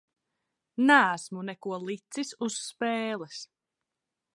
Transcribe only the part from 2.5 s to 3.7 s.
spēles.